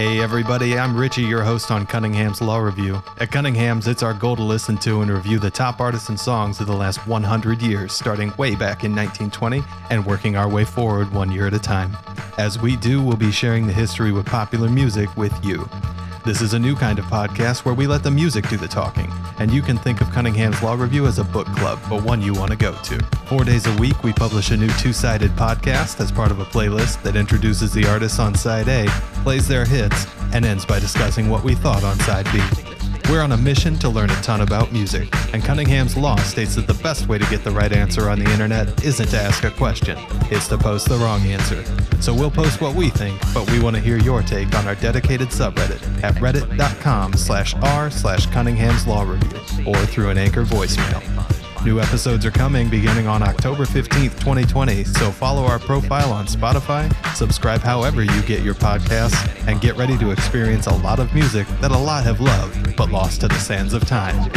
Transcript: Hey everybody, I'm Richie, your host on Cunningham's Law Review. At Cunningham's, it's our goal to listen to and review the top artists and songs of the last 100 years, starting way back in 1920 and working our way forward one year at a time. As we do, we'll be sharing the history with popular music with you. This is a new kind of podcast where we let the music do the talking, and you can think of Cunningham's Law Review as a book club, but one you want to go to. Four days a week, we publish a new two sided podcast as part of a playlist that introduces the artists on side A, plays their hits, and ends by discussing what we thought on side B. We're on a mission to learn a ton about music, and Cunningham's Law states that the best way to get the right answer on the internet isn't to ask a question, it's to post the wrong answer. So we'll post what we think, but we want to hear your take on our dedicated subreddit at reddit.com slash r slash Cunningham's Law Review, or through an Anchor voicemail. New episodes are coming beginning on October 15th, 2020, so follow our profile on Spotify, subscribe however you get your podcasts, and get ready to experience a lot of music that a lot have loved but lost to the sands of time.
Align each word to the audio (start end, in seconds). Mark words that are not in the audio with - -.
Hey 0.00 0.18
everybody, 0.22 0.78
I'm 0.78 0.96
Richie, 0.96 1.24
your 1.24 1.42
host 1.42 1.70
on 1.70 1.84
Cunningham's 1.84 2.40
Law 2.40 2.56
Review. 2.56 3.02
At 3.18 3.30
Cunningham's, 3.32 3.86
it's 3.86 4.02
our 4.02 4.14
goal 4.14 4.34
to 4.36 4.42
listen 4.42 4.78
to 4.78 5.02
and 5.02 5.10
review 5.10 5.38
the 5.38 5.50
top 5.50 5.78
artists 5.78 6.08
and 6.08 6.18
songs 6.18 6.58
of 6.58 6.68
the 6.68 6.72
last 6.72 7.06
100 7.06 7.60
years, 7.60 7.92
starting 7.92 8.32
way 8.38 8.54
back 8.54 8.82
in 8.82 8.96
1920 8.96 9.62
and 9.90 10.06
working 10.06 10.36
our 10.36 10.48
way 10.48 10.64
forward 10.64 11.12
one 11.12 11.30
year 11.30 11.46
at 11.46 11.52
a 11.52 11.58
time. 11.58 11.94
As 12.38 12.58
we 12.58 12.76
do, 12.76 13.02
we'll 13.02 13.18
be 13.18 13.30
sharing 13.30 13.66
the 13.66 13.74
history 13.74 14.10
with 14.10 14.24
popular 14.24 14.70
music 14.70 15.14
with 15.18 15.34
you. 15.44 15.68
This 16.22 16.42
is 16.42 16.52
a 16.52 16.58
new 16.58 16.76
kind 16.76 16.98
of 16.98 17.06
podcast 17.06 17.64
where 17.64 17.72
we 17.72 17.86
let 17.86 18.02
the 18.02 18.10
music 18.10 18.46
do 18.50 18.58
the 18.58 18.68
talking, 18.68 19.10
and 19.38 19.50
you 19.50 19.62
can 19.62 19.78
think 19.78 20.02
of 20.02 20.10
Cunningham's 20.10 20.62
Law 20.62 20.74
Review 20.74 21.06
as 21.06 21.18
a 21.18 21.24
book 21.24 21.46
club, 21.56 21.80
but 21.88 22.02
one 22.02 22.20
you 22.20 22.34
want 22.34 22.50
to 22.50 22.58
go 22.58 22.74
to. 22.74 22.98
Four 23.26 23.42
days 23.42 23.66
a 23.66 23.74
week, 23.78 24.04
we 24.04 24.12
publish 24.12 24.50
a 24.50 24.56
new 24.56 24.68
two 24.72 24.92
sided 24.92 25.30
podcast 25.30 25.98
as 25.98 26.12
part 26.12 26.30
of 26.30 26.38
a 26.38 26.44
playlist 26.44 27.02
that 27.04 27.16
introduces 27.16 27.72
the 27.72 27.86
artists 27.86 28.18
on 28.18 28.34
side 28.34 28.68
A, 28.68 28.86
plays 29.22 29.48
their 29.48 29.64
hits, 29.64 30.06
and 30.34 30.44
ends 30.44 30.66
by 30.66 30.78
discussing 30.78 31.30
what 31.30 31.42
we 31.42 31.54
thought 31.54 31.84
on 31.84 31.98
side 32.00 32.26
B. 32.34 32.69
We're 33.10 33.22
on 33.22 33.32
a 33.32 33.36
mission 33.36 33.76
to 33.80 33.88
learn 33.88 34.08
a 34.08 34.14
ton 34.22 34.40
about 34.42 34.72
music, 34.72 35.08
and 35.34 35.42
Cunningham's 35.42 35.96
Law 35.96 36.14
states 36.18 36.54
that 36.54 36.68
the 36.68 36.74
best 36.74 37.08
way 37.08 37.18
to 37.18 37.28
get 37.28 37.42
the 37.42 37.50
right 37.50 37.72
answer 37.72 38.08
on 38.08 38.20
the 38.20 38.30
internet 38.30 38.84
isn't 38.84 39.08
to 39.08 39.18
ask 39.18 39.42
a 39.42 39.50
question, 39.50 39.98
it's 40.30 40.46
to 40.46 40.56
post 40.56 40.88
the 40.88 40.96
wrong 40.96 41.20
answer. 41.22 41.64
So 42.00 42.14
we'll 42.14 42.30
post 42.30 42.60
what 42.60 42.76
we 42.76 42.88
think, 42.88 43.20
but 43.34 43.50
we 43.50 43.58
want 43.60 43.74
to 43.74 43.82
hear 43.82 43.98
your 43.98 44.22
take 44.22 44.54
on 44.54 44.68
our 44.68 44.76
dedicated 44.76 45.30
subreddit 45.30 46.04
at 46.04 46.14
reddit.com 46.14 47.14
slash 47.14 47.56
r 47.56 47.90
slash 47.90 48.26
Cunningham's 48.26 48.86
Law 48.86 49.02
Review, 49.02 49.64
or 49.66 49.76
through 49.86 50.10
an 50.10 50.16
Anchor 50.16 50.44
voicemail. 50.44 51.19
New 51.62 51.78
episodes 51.78 52.24
are 52.24 52.30
coming 52.30 52.70
beginning 52.70 53.06
on 53.06 53.22
October 53.22 53.66
15th, 53.66 54.18
2020, 54.18 54.82
so 54.82 55.10
follow 55.10 55.44
our 55.44 55.58
profile 55.58 56.10
on 56.10 56.24
Spotify, 56.24 56.90
subscribe 57.14 57.60
however 57.60 58.02
you 58.02 58.22
get 58.22 58.42
your 58.42 58.54
podcasts, 58.54 59.46
and 59.46 59.60
get 59.60 59.76
ready 59.76 59.98
to 59.98 60.10
experience 60.10 60.68
a 60.68 60.74
lot 60.76 60.98
of 60.98 61.12
music 61.14 61.46
that 61.60 61.70
a 61.70 61.78
lot 61.78 62.02
have 62.04 62.18
loved 62.18 62.74
but 62.76 62.90
lost 62.90 63.20
to 63.20 63.28
the 63.28 63.38
sands 63.38 63.74
of 63.74 63.84
time. 63.84 64.30